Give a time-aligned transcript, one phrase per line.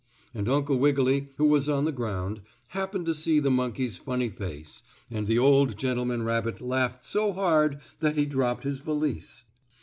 [0.33, 4.81] And Uncle Wiggily, who was on the ground, happened to see the monkey's funny face,
[5.11, 9.43] and the old gentleman rabbit laughed so hard that he dropped his valise.